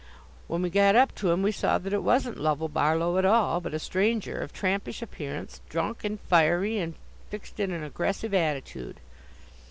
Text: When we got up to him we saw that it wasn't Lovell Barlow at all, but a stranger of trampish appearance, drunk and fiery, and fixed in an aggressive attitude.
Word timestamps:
When 0.47 0.63
we 0.63 0.71
got 0.71 0.95
up 0.95 1.13
to 1.17 1.29
him 1.29 1.43
we 1.43 1.51
saw 1.51 1.77
that 1.77 1.93
it 1.93 2.01
wasn't 2.01 2.39
Lovell 2.39 2.69
Barlow 2.69 3.19
at 3.19 3.23
all, 3.25 3.61
but 3.61 3.75
a 3.75 3.77
stranger 3.77 4.41
of 4.41 4.51
trampish 4.51 5.03
appearance, 5.03 5.61
drunk 5.69 6.03
and 6.03 6.19
fiery, 6.21 6.79
and 6.79 6.95
fixed 7.29 7.59
in 7.59 7.69
an 7.69 7.83
aggressive 7.83 8.33
attitude. 8.33 8.99